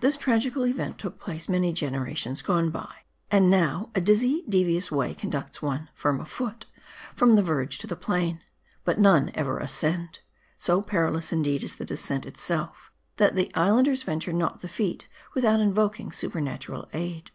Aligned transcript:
This 0.00 0.16
tragical 0.16 0.64
event 0.64 0.96
took 0.96 1.20
place 1.20 1.46
many 1.46 1.74
generations 1.74 2.40
gone 2.40 2.70
by, 2.70 2.88
and 3.30 3.50
now 3.50 3.90
a 3.94 4.00
dizzy, 4.00 4.42
devious 4.48 4.90
way 4.90 5.12
conducts 5.12 5.60
one, 5.60 5.90
firm 5.92 6.22
of 6.22 6.30
foot, 6.30 6.64
from 7.14 7.36
the 7.36 7.42
verge 7.42 7.76
to 7.80 7.86
the 7.86 7.94
plain. 7.94 8.40
But 8.86 8.98
none 8.98 9.30
ever 9.34 9.58
ascended. 9.58 10.20
So 10.56 10.80
perilous, 10.80 11.32
indeed, 11.34 11.62
is 11.62 11.74
the 11.74 11.84
descent 11.84 12.24
itself, 12.24 12.90
that 13.18 13.34
the 13.36 13.54
islanders 13.54 14.04
ven 14.04 14.20
ture 14.20 14.32
not 14.32 14.62
the 14.62 14.68
feat, 14.68 15.06
without 15.34 15.60
invoking 15.60 16.12
supernatural 16.12 16.88
aid. 16.94 17.30